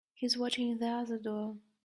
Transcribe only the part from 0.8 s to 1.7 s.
other door.